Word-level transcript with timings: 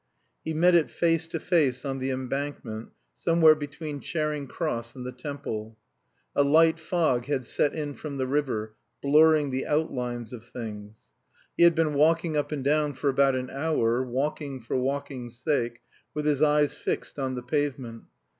He 0.43 0.55
met 0.55 0.73
it 0.73 0.89
face 0.89 1.27
to 1.27 1.39
face 1.39 1.85
on 1.85 1.99
the 1.99 2.09
Embankment 2.09 2.89
somewhere 3.17 3.53
between 3.53 3.99
Charing 3.99 4.47
Cross 4.47 4.95
and 4.95 5.05
the 5.05 5.11
Temple. 5.11 5.77
A 6.35 6.41
light 6.41 6.79
fog 6.79 7.25
had 7.27 7.45
set 7.45 7.75
in 7.75 7.93
from 7.93 8.17
the 8.17 8.25
river, 8.25 8.73
blurring 9.03 9.51
the 9.51 9.67
outlines 9.67 10.33
of 10.33 10.43
things. 10.43 11.11
He 11.55 11.65
had 11.65 11.75
been 11.75 11.93
walking 11.93 12.35
up 12.35 12.51
and 12.51 12.63
down 12.63 12.95
for 12.95 13.09
about 13.09 13.35
an 13.35 13.51
hour, 13.51 14.01
walking 14.01 14.59
for 14.59 14.75
walking's 14.75 15.37
sake, 15.37 15.81
with 16.15 16.25
his 16.25 16.41
eyes 16.41 16.75
fixed 16.75 17.19
on 17.19 17.35
the 17.35 17.43
pavement. 17.43 18.05